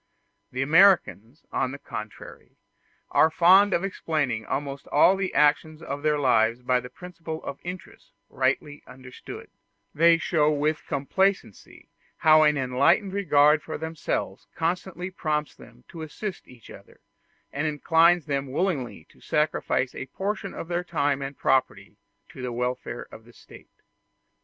The 0.51 0.63
Americans, 0.63 1.45
on 1.51 1.71
the 1.71 1.77
contrary, 1.77 2.57
are 3.11 3.29
fond 3.29 3.71
of 3.71 3.83
explaining 3.83 4.47
almost 4.47 4.87
all 4.87 5.15
the 5.15 5.31
actions 5.35 5.79
of 5.79 6.01
their 6.01 6.17
lives 6.17 6.63
by 6.63 6.79
the 6.79 6.89
principle 6.89 7.43
of 7.43 7.59
interest 7.63 8.11
rightly 8.27 8.81
understood; 8.87 9.51
they 9.93 10.17
show 10.17 10.51
with 10.51 10.87
complacency 10.87 11.87
how 12.17 12.41
an 12.41 12.57
enlightened 12.57 13.13
regard 13.13 13.61
for 13.61 13.77
themselves 13.77 14.47
constantly 14.55 15.11
prompts 15.11 15.53
them 15.53 15.83
to 15.89 16.01
assist 16.01 16.47
each 16.47 16.71
other, 16.71 17.01
and 17.53 17.67
inclines 17.67 18.25
them 18.25 18.51
willingly 18.51 19.03
to 19.11 19.21
sacrifice 19.21 19.93
a 19.93 20.07
portion 20.07 20.55
of 20.55 20.67
their 20.67 20.83
time 20.83 21.21
and 21.21 21.37
property 21.37 21.95
to 22.29 22.41
the 22.41 22.51
welfare 22.51 23.03
of 23.13 23.23
the 23.23 23.33
State. 23.33 23.83